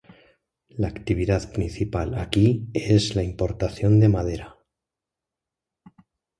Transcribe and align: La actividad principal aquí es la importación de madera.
La 0.69 0.87
actividad 0.87 1.51
principal 1.53 2.15
aquí 2.15 2.65
es 2.73 3.15
la 3.15 3.21
importación 3.21 3.99
de 3.99 4.09
madera. 4.09 4.57